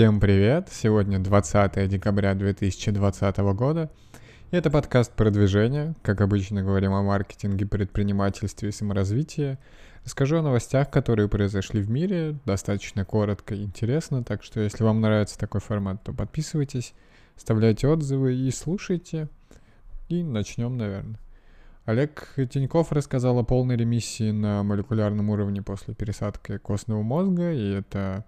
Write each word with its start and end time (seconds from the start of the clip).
Всем 0.00 0.18
привет! 0.18 0.70
Сегодня 0.72 1.18
20 1.18 1.86
декабря 1.86 2.32
2020 2.34 3.36
года. 3.52 3.90
И 4.50 4.56
это 4.56 4.70
подкаст 4.70 5.12
продвижения. 5.12 5.94
Как 6.00 6.22
обычно 6.22 6.62
говорим 6.62 6.94
о 6.94 7.02
маркетинге, 7.02 7.66
предпринимательстве 7.66 8.70
и 8.70 8.72
саморазвитии. 8.72 9.58
Расскажу 10.06 10.38
о 10.38 10.42
новостях, 10.42 10.88
которые 10.90 11.28
произошли 11.28 11.82
в 11.82 11.90
мире, 11.90 12.38
достаточно 12.46 13.04
коротко 13.04 13.54
и 13.54 13.62
интересно. 13.62 14.24
Так 14.24 14.42
что 14.42 14.60
если 14.60 14.82
вам 14.84 15.02
нравится 15.02 15.38
такой 15.38 15.60
формат, 15.60 16.02
то 16.02 16.14
подписывайтесь, 16.14 16.94
оставляйте 17.36 17.86
отзывы 17.86 18.34
и 18.34 18.50
слушайте. 18.52 19.28
И 20.08 20.22
начнем, 20.22 20.78
наверное. 20.78 21.20
Олег 21.90 22.34
Тиньков 22.50 22.92
рассказал 22.92 23.38
о 23.40 23.42
полной 23.42 23.76
ремиссии 23.76 24.30
на 24.30 24.62
молекулярном 24.62 25.28
уровне 25.30 25.60
после 25.60 25.92
пересадки 25.92 26.58
костного 26.58 27.02
мозга, 27.02 27.52
и 27.52 27.72
это 27.72 28.24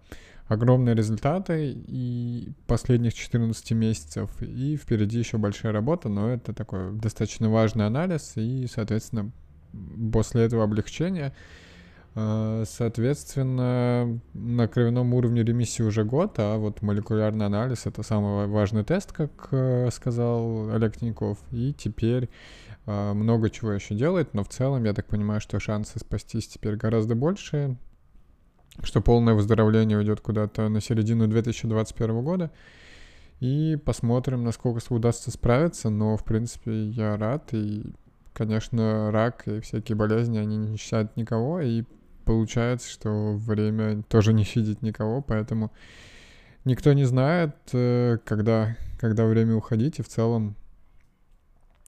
огромные 0.48 0.96
результаты 0.96 1.72
и 1.72 2.48
последних 2.66 3.14
14 3.14 3.70
месяцев, 3.72 4.30
и 4.42 4.76
впереди 4.76 5.20
еще 5.20 5.38
большая 5.38 5.70
работа, 5.72 6.08
но 6.08 6.30
это 6.30 6.52
такой 6.52 6.92
достаточно 6.92 7.50
важный 7.50 7.86
анализ, 7.86 8.32
и, 8.34 8.66
соответственно, 8.66 9.30
после 10.12 10.42
этого 10.42 10.64
облегчения, 10.64 11.32
соответственно, 12.14 14.20
на 14.34 14.68
кровяном 14.68 15.14
уровне 15.14 15.42
ремиссии 15.42 15.82
уже 15.82 16.04
год, 16.04 16.34
а 16.36 16.58
вот 16.58 16.82
молекулярный 16.82 17.46
анализ— 17.46 17.82
это 17.86 18.02
самый 18.02 18.46
важный 18.48 18.84
тест, 18.84 19.12
как 19.12 19.48
э, 19.50 19.88
сказал 19.90 20.70
Олег 20.70 20.96
Тиньков, 20.96 21.38
и 21.50 21.72
теперь 21.72 22.28
э, 22.84 23.12
много 23.14 23.48
чего 23.48 23.72
еще 23.72 23.94
делает, 23.94 24.34
но 24.34 24.44
в 24.44 24.48
целом 24.48 24.84
я 24.84 24.92
так 24.92 25.06
понимаю, 25.06 25.40
что 25.40 25.58
шансы 25.58 25.98
спастись 25.98 26.48
теперь 26.48 26.76
гораздо 26.76 27.14
больше, 27.14 27.78
что 28.82 29.00
полное 29.00 29.34
выздоровление 29.34 29.96
уйдет 29.96 30.20
куда-то 30.20 30.68
на 30.68 30.80
середину 30.80 31.28
2021 31.28 32.22
года. 32.22 32.50
И 33.40 33.78
посмотрим, 33.84 34.44
насколько 34.44 34.80
удастся 34.92 35.30
справиться. 35.30 35.90
Но, 35.90 36.16
в 36.16 36.24
принципе, 36.24 36.86
я 36.86 37.16
рад. 37.16 37.52
И, 37.52 37.84
конечно, 38.32 39.10
рак 39.10 39.46
и 39.48 39.60
всякие 39.60 39.96
болезни, 39.96 40.38
они 40.38 40.56
не 40.56 40.76
считают 40.76 41.16
никого. 41.16 41.60
И 41.60 41.84
получается, 42.24 42.90
что 42.90 43.34
время 43.36 44.02
тоже 44.04 44.32
не 44.32 44.44
щадит 44.44 44.82
никого. 44.82 45.22
Поэтому 45.22 45.72
никто 46.64 46.92
не 46.92 47.04
знает, 47.04 47.56
э, 47.72 48.18
когда, 48.24 48.76
когда 48.98 49.26
время 49.26 49.54
уходить. 49.54 49.98
И 49.98 50.02
в 50.02 50.08
целом 50.08 50.56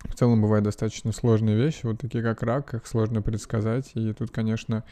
в 0.04 0.14
целом 0.14 0.42
бывают 0.42 0.64
достаточно 0.64 1.12
сложные 1.12 1.56
вещи, 1.56 1.86
вот 1.86 1.98
такие 1.98 2.22
как 2.22 2.42
рак, 2.42 2.74
их 2.74 2.86
сложно 2.86 3.22
предсказать. 3.22 3.91
И 3.94 4.12
тут, 4.12 4.30
конечно, 4.30 4.84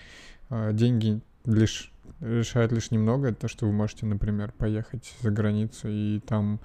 э, 0.50 0.70
деньги 0.72 1.20
лишь 1.44 1.92
решает 2.20 2.72
лишь 2.72 2.90
немного, 2.90 3.34
то, 3.34 3.48
что 3.48 3.66
вы 3.66 3.72
можете, 3.72 4.06
например, 4.06 4.52
поехать 4.56 5.14
за 5.20 5.30
границу 5.30 5.88
и 5.88 6.20
там 6.20 6.60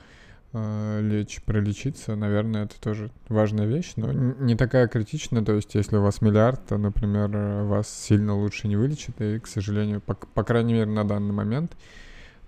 лечь, 1.01 1.41
пролечиться, 1.43 2.15
наверное, 2.15 2.65
это 2.65 2.79
тоже 2.79 3.11
важная 3.29 3.65
вещь, 3.65 3.93
но 3.95 4.11
не 4.11 4.55
такая 4.55 4.87
критичная, 4.87 5.43
то 5.43 5.53
есть 5.53 5.75
если 5.75 5.97
у 5.97 6.01
вас 6.01 6.21
миллиард, 6.21 6.65
то, 6.67 6.77
например, 6.77 7.29
вас 7.65 7.89
сильно 7.89 8.35
лучше 8.35 8.67
не 8.67 8.75
вылечит, 8.75 9.19
и, 9.21 9.39
к 9.39 9.47
сожалению, 9.47 10.01
по, 10.01 10.15
по 10.15 10.43
крайней 10.43 10.73
мере, 10.73 10.91
на 10.91 11.03
данный 11.03 11.33
момент, 11.33 11.75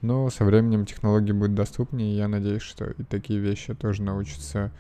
но 0.02 0.30
со 0.30 0.46
временем 0.46 0.86
технологии 0.86 1.32
будут 1.32 1.56
доступнее, 1.56 2.14
и 2.14 2.18
я 2.18 2.28
надеюсь, 2.28 2.62
что 2.62 2.86
и 2.86 3.04
такие 3.04 3.40
вещи 3.40 3.74
тоже 3.74 4.04
научатся, 4.04 4.72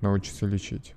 научатся 0.00 0.46
лечить. 0.46 0.94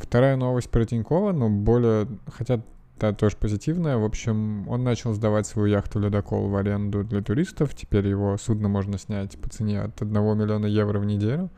Вторая 0.00 0.36
новость 0.36 0.70
про 0.70 0.84
Тинькова, 0.84 1.32
но 1.32 1.48
более, 1.48 2.06
хотя 2.28 2.62
да, 2.98 3.12
тоже 3.12 3.36
позитивная. 3.36 3.98
В 3.98 4.04
общем, 4.04 4.66
он 4.68 4.82
начал 4.82 5.12
сдавать 5.12 5.46
свою 5.46 5.68
яхту 5.68 6.00
«Ледокол» 6.00 6.48
в 6.48 6.56
аренду 6.56 7.04
для 7.04 7.22
туристов. 7.22 7.74
Теперь 7.74 8.06
его 8.06 8.36
судно 8.38 8.68
можно 8.68 8.98
снять 8.98 9.38
по 9.38 9.50
цене 9.50 9.82
от 9.82 10.00
1 10.00 10.12
миллиона 10.12 10.66
евро 10.66 10.98
в 10.98 11.04
неделю. 11.04 11.50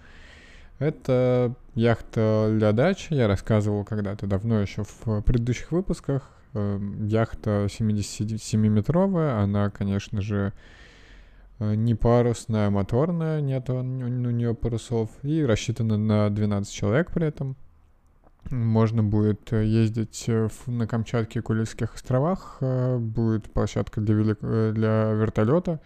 Это 0.80 1.54
яхта 1.74 2.52
для 2.56 2.72
дачи. 2.72 3.14
Я 3.14 3.28
рассказывал 3.28 3.84
когда-то 3.84 4.26
давно 4.26 4.60
еще 4.60 4.82
в 4.82 5.22
предыдущих 5.22 5.70
выпусках. 5.70 6.28
Эм, 6.54 7.06
яхта 7.06 7.66
77-метровая. 7.68 9.40
Она, 9.40 9.70
конечно 9.70 10.20
же, 10.20 10.52
э, 11.60 11.74
не 11.74 11.94
парусная, 11.94 12.66
а 12.66 12.70
моторная. 12.70 13.40
Нет 13.40 13.70
у 13.70 13.82
нее 13.82 14.54
парусов. 14.54 15.10
И 15.22 15.44
рассчитана 15.44 15.96
на 15.96 16.30
12 16.30 16.72
человек 16.72 17.12
при 17.12 17.26
этом. 17.28 17.56
Можно 18.50 19.02
будет 19.02 19.52
э, 19.52 19.66
ездить 19.66 20.24
э, 20.26 20.48
на 20.66 20.86
Камчатке 20.86 21.38
и 21.38 21.42
Курильских 21.42 21.94
островах. 21.94 22.58
Э, 22.60 22.96
будет 22.96 23.52
площадка 23.52 24.00
для, 24.00 24.14
велик... 24.14 24.38
для 24.40 25.12
вертолета, 25.12 25.80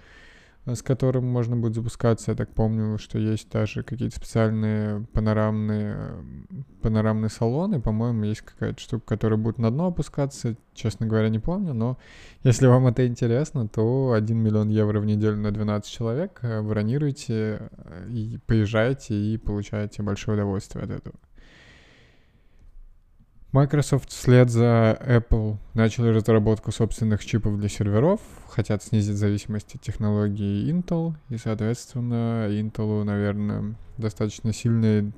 с 0.64 0.80
которым 0.80 1.24
можно 1.24 1.56
будет 1.56 1.74
запускаться. 1.74 2.30
Я 2.30 2.36
так 2.36 2.50
помню, 2.54 2.98
что 2.98 3.18
есть 3.18 3.50
даже 3.50 3.82
какие-то 3.82 4.14
специальные 4.14 5.04
панорамные, 5.12 6.14
панорамные 6.82 7.30
салоны. 7.30 7.80
По-моему, 7.80 8.22
есть 8.24 8.42
какая-то 8.42 8.80
штука, 8.80 9.06
которая 9.06 9.40
будет 9.40 9.58
на 9.58 9.72
дно 9.72 9.88
опускаться. 9.88 10.54
Честно 10.72 11.06
говоря, 11.06 11.30
не 11.30 11.40
помню. 11.40 11.74
Но 11.74 11.98
если 12.44 12.68
вам 12.68 12.86
это 12.86 13.04
интересно, 13.08 13.66
то 13.66 14.12
1 14.12 14.38
миллион 14.38 14.68
евро 14.68 15.00
в 15.00 15.04
неделю 15.04 15.36
на 15.36 15.50
12 15.50 15.90
человек 15.90 16.40
бронируйте 16.42 17.70
и 18.08 18.38
поезжайте 18.46 19.14
и 19.16 19.36
получаете 19.36 20.04
большое 20.04 20.36
удовольствие 20.36 20.84
от 20.84 20.90
этого. 20.90 21.16
Microsoft 23.52 24.08
вслед 24.08 24.48
за 24.48 24.98
Apple 25.02 25.58
начали 25.74 26.08
разработку 26.08 26.72
собственных 26.72 27.22
чипов 27.22 27.58
для 27.58 27.68
серверов, 27.68 28.20
хотят 28.48 28.82
снизить 28.82 29.16
зависимость 29.16 29.74
от 29.74 29.82
технологии 29.82 30.72
Intel, 30.72 31.12
и, 31.28 31.36
соответственно, 31.36 32.48
Intel, 32.48 33.04
наверное, 33.04 33.74
достаточно 33.98 34.54
сильная 34.54 35.12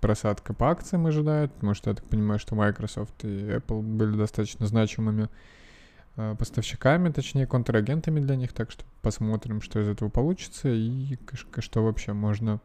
просадка 0.00 0.52
по 0.52 0.70
акциям 0.70 1.06
ожидает, 1.06 1.52
потому 1.52 1.74
что 1.74 1.90
я 1.90 1.96
так 1.96 2.04
понимаю, 2.06 2.40
что 2.40 2.56
Microsoft 2.56 3.24
и 3.24 3.28
Apple 3.28 3.82
были 3.82 4.16
достаточно 4.16 4.66
значимыми 4.66 5.28
э, 6.16 6.34
поставщиками, 6.36 7.10
точнее, 7.10 7.46
контрагентами 7.46 8.18
для 8.18 8.34
них, 8.34 8.52
так 8.52 8.72
что 8.72 8.84
посмотрим, 9.00 9.62
что 9.62 9.80
из 9.80 9.86
этого 9.86 10.08
получится 10.08 10.70
и 10.70 11.16
что 11.60 11.84
вообще 11.84 12.14
можно 12.14 12.58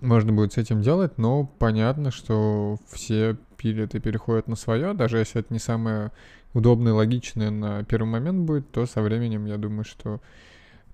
можно 0.00 0.32
будет 0.32 0.52
с 0.52 0.58
этим 0.58 0.82
делать, 0.82 1.18
но 1.18 1.44
понятно, 1.44 2.10
что 2.10 2.78
все 2.90 3.36
пилят 3.56 3.94
и 3.94 4.00
переходят 4.00 4.48
на 4.48 4.56
свое, 4.56 4.94
даже 4.94 5.18
если 5.18 5.40
это 5.40 5.52
не 5.52 5.60
самое 5.60 6.10
удобное 6.54 6.92
логичное 6.92 7.50
на 7.50 7.84
первый 7.84 8.08
момент 8.08 8.40
будет, 8.40 8.70
то 8.70 8.86
со 8.86 9.02
временем 9.02 9.46
я 9.46 9.56
думаю, 9.56 9.84
что 9.84 10.20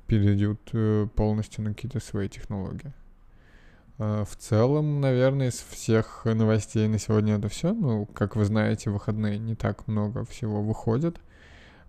перейдут 0.07 0.61
э, 0.73 1.07
полностью 1.15 1.65
на 1.65 1.75
какие-то 1.75 2.01
свои 2.01 2.29
технологии. 2.29 2.93
А, 3.99 4.25
в 4.25 4.37
целом, 4.37 5.01
наверное, 5.01 5.49
из 5.49 5.65
всех 5.71 6.23
новостей 6.25 6.87
на 6.89 6.99
сегодня 6.99 7.37
это 7.37 7.49
все. 7.49 7.73
Ну, 7.73 8.07
как 8.07 8.37
вы 8.37 8.45
знаете, 8.45 8.91
выходные 8.91 9.39
не 9.39 9.55
так 9.55 9.87
много 9.87 10.25
всего 10.25 10.63
выходит. 10.63 11.21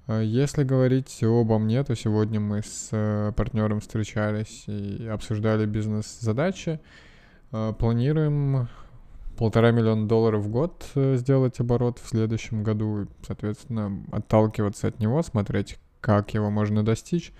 А, 0.09 0.22
если 0.22 0.64
говорить 0.64 1.22
обо 1.22 1.59
мне, 1.59 1.84
то 1.84 1.96
сегодня 1.96 2.40
мы 2.40 2.64
с 2.64 2.90
э, 2.92 3.31
партнером 3.36 3.80
встречались 3.80 4.64
и 4.66 5.08
обсуждали 5.08 5.68
бизнес-задачи. 5.68 6.80
А, 7.52 7.74
планируем 7.74 8.68
полтора 9.38 9.69
миллиона 9.69 10.08
долларов 10.08 10.46
в 10.46 10.50
год 10.50 10.84
э, 10.96 11.16
сделать 11.16 11.59
оборот 11.59 12.00
в 12.00 12.09
следующем 12.09 12.64
году, 12.64 13.08
соответственно, 13.22 14.03
отталкиваться 14.12 14.88
от 14.88 15.00
него, 15.00 15.22
смотреть, 15.22 15.78
как 16.02 16.34
его 16.34 16.50
можно 16.50 16.84
достичь, 16.84 17.31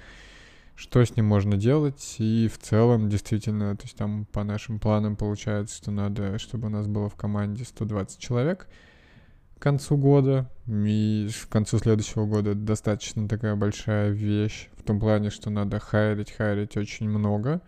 что 0.76 1.04
с 1.04 1.16
ним 1.16 1.26
можно 1.26 1.58
делать, 1.58 2.18
и 2.20 2.48
в 2.54 2.60
целом, 2.60 3.10
действительно, 3.10 3.76
то 3.78 3.86
есть 3.86 3.98
там 3.98 4.26
по 4.32 4.44
нашим 4.44 4.80
планам 4.80 5.16
получается, 5.16 5.76
что 5.76 5.90
надо, 5.90 6.38
чтобы 6.38 6.68
у 6.68 6.70
нас 6.70 6.86
было 6.86 7.10
в 7.10 7.16
команде 7.16 7.64
120 7.64 8.20
человек— 8.20 8.68
к 9.60 9.62
концу 9.62 9.98
года. 9.98 10.50
И 10.68 11.30
к 11.44 11.50
концу 11.50 11.78
следующего 11.80 12.26
года 12.26 12.56
достаточно 12.56 13.28
такая 13.28 13.56
большая 13.56 14.10
вещь 14.10 14.70
в 14.78 14.84
том 14.84 15.00
плане, 15.00 15.30
что 15.30 15.50
надо 15.50 15.80
хайрить, 15.80 16.32
хайрить 16.32 16.78
очень 16.78 17.10
много. 17.10 17.62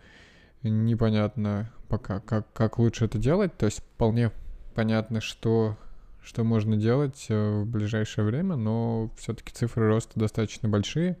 Непонятно 0.62 1.70
пока, 1.88 2.20
как, 2.20 2.50
как 2.54 2.78
лучше 2.78 3.04
это 3.04 3.18
делать. 3.18 3.56
То 3.56 3.66
есть 3.66 3.80
вполне 3.80 4.32
понятно, 4.74 5.20
что, 5.20 5.76
что 6.22 6.44
можно 6.44 6.76
делать 6.76 7.26
э, 7.28 7.60
в 7.60 7.66
ближайшее 7.66 8.24
время, 8.24 8.56
но 8.56 9.10
все-таки 9.18 9.52
цифры 9.52 9.88
роста 9.88 10.18
достаточно 10.18 10.68
большие. 10.68 11.18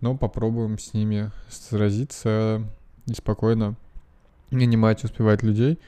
Но 0.00 0.16
попробуем 0.16 0.78
с 0.78 0.94
ними 0.94 1.30
сразиться 1.48 2.62
и 3.06 3.14
спокойно 3.14 3.76
нанимать, 4.50 5.04
успевать 5.04 5.42
людей. 5.42 5.78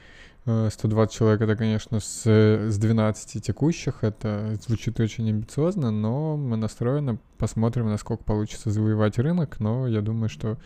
120 0.70 1.14
э, 1.14 1.18
человек 1.18 1.40
это, 1.40 1.56
конечно, 1.56 2.00
с, 2.00 2.26
с 2.26 2.78
12 2.78 3.42
текущих. 3.42 4.02
Это 4.02 4.56
звучит 4.66 5.00
очень 5.00 5.28
амбициозно, 5.28 5.90
но 5.90 6.36
мы 6.36 6.56
настроены. 6.56 7.18
Посмотрим, 7.38 7.88
насколько 7.88 8.24
получится 8.24 8.70
завоевать 8.70 9.18
рынок. 9.18 9.60
Но 9.60 9.86
я 9.86 10.00
думаю, 10.00 10.28
что 10.28 10.56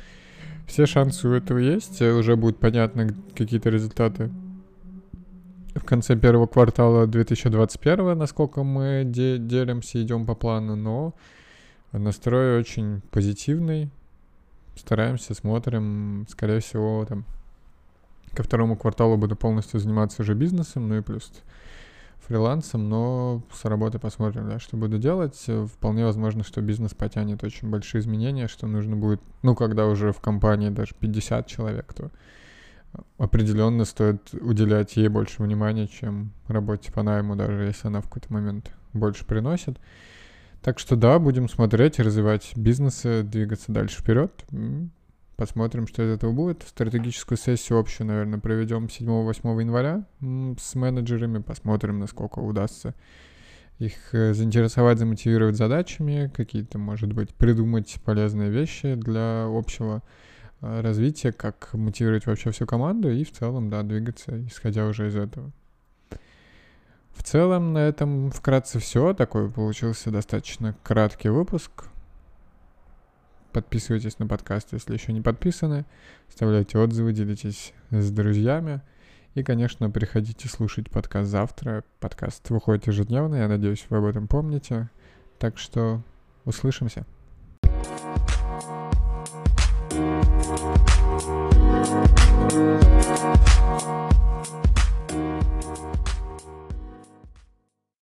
все 0.67 0.87
шансы 0.87 1.29
у 1.29 1.33
этого 1.33 1.59
есть. 1.59 2.01
Уже 2.03 2.37
будет 2.37 2.59
понятно 2.59 3.09
какие-то 3.35 3.71
результаты 3.71 4.31
в 5.75 5.85
конце 5.85 6.17
первого 6.17 6.47
квартала 6.47 7.07
2021, 7.07 8.17
насколько 8.17 8.63
мы 8.63 9.05
де- 9.07 9.39
делимся, 9.39 10.03
идем 10.03 10.27
по 10.27 10.35
плану, 10.35 10.77
но 10.77 11.15
настрой 11.93 12.59
очень 12.59 13.01
позитивный. 13.11 13.91
стараемся, 14.75 15.35
смотрим. 15.35 16.27
Скорее 16.29 16.61
всего, 16.61 17.05
там 17.07 17.25
ко 18.35 18.43
второму 18.43 18.77
кварталу 18.77 19.17
буду 19.17 19.37
полностью 19.37 19.81
заниматься 19.81 20.23
уже 20.23 20.35
бизнесом, 20.35 20.89
ну 20.89 20.97
и 20.97 21.03
плюс 21.03 21.31
фрилансом, 22.27 22.89
но 22.89 23.43
с 23.53 23.65
работы 23.65 23.99
посмотрим, 23.99 24.49
да, 24.49 24.59
что 24.59 24.77
буду 24.77 24.99
делать. 24.99 25.45
Вполне 25.75 26.05
возможно, 26.05 26.45
что 26.45 26.61
бизнес 26.61 26.95
потянет 26.95 27.43
очень 27.45 27.69
большие 27.69 28.01
изменения, 28.01 28.49
что 28.49 28.67
нужно 28.67 28.97
будет, 28.97 29.21
ну, 29.43 29.55
когда 29.55 29.87
уже 29.87 30.13
в 30.13 30.21
компании 30.21 30.71
даже 30.71 30.95
50 30.99 31.47
человек, 31.47 31.93
то 31.93 32.11
определенно 33.19 33.85
стоит 33.85 34.33
уделять 34.35 34.97
ей 34.97 35.09
больше 35.09 35.43
внимания, 35.43 35.89
чем 35.89 36.33
работе 36.47 36.93
по 36.93 37.03
найму, 37.03 37.37
даже 37.37 37.65
если 37.65 37.89
она 37.89 38.01
в 38.01 38.05
какой-то 38.05 38.33
момент 38.33 38.71
больше 38.93 39.25
приносит. 39.25 39.79
Так 40.63 40.79
что 40.79 40.95
да, 40.95 41.19
будем 41.19 41.49
смотреть, 41.49 41.99
развивать 41.99 42.53
бизнесы, 42.55 43.25
двигаться 43.25 43.73
дальше 43.73 44.01
вперед. 44.01 44.45
Посмотрим, 45.37 45.87
что 45.87 46.03
из 46.03 46.11
этого 46.11 46.33
будет. 46.33 46.63
Стратегическую 46.63 47.39
сессию 47.39 47.79
общую, 47.79 48.07
наверное, 48.07 48.39
проведем 48.39 48.87
7-8 48.87 49.61
января 49.61 50.05
с 50.21 50.75
менеджерами. 50.75 51.39
Посмотрим, 51.39 51.99
насколько 51.99 52.39
удастся 52.39 52.95
их 53.79 54.15
э, 54.15 54.33
заинтересовать, 54.35 54.99
замотивировать 54.99 55.57
задачами, 55.57 56.31
какие-то, 56.35 56.79
может 56.79 57.13
быть, 57.13 57.35
придумать 57.35 57.99
полезные 58.05 58.51
вещи 58.51 58.95
для 58.95 59.45
общего 59.47 60.03
э, 60.61 60.81
развития, 60.81 61.33
как 61.33 61.71
мотивировать 61.73 62.27
вообще 62.27 62.51
всю 62.51 62.67
команду 62.67 63.11
и 63.11 63.25
в 63.25 63.33
целом, 63.33 63.71
да, 63.71 63.83
двигаться, 63.83 64.47
исходя 64.47 64.87
уже 64.87 65.09
из 65.09 65.17
этого. 65.17 65.51
В 67.13 67.23
целом 67.25 67.73
на 67.73 67.79
этом 67.79 68.31
вкратце 68.31 68.79
все. 68.79 69.15
Такой 69.15 69.51
получился 69.51 70.11
достаточно 70.11 70.75
краткий 70.83 71.29
выпуск. 71.29 71.85
Подписывайтесь 73.53 74.19
на 74.19 74.27
подкаст, 74.27 74.73
если 74.73 74.95
еще 74.95 75.13
не 75.13 75.21
подписаны. 75.21 75.85
Оставляйте 76.29 76.79
отзывы, 76.79 77.13
делитесь 77.13 77.75
с 77.91 78.11
друзьями. 78.11 78.81
И, 79.35 79.43
конечно, 79.43 79.91
приходите 79.91 80.49
слушать 80.49 80.91
подкаст 80.91 81.31
завтра. 81.31 81.85
Подкаст 82.01 82.49
выходит 82.51 82.87
ежедневно, 82.87 83.37
я 83.37 83.49
надеюсь, 83.49 83.85
вы 83.91 83.99
об 83.99 84.05
этом 84.05 84.27
помните. 84.27 84.89
Так 85.39 85.59
что 85.59 86.03
услышимся. 86.45 87.05